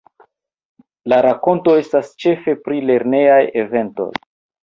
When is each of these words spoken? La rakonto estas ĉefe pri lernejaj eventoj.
La 1.11 1.17
rakonto 1.25 1.75
estas 1.81 2.09
ĉefe 2.25 2.55
pri 2.65 2.81
lernejaj 2.91 3.39
eventoj. 3.65 4.11